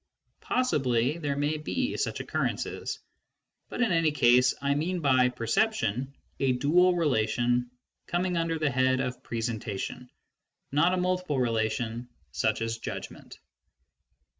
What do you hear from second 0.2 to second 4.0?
Possibly there may be such occurrences, but in